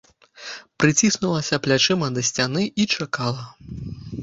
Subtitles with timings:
[0.83, 3.43] Прыціснулася плячыма да сцяны і чакала.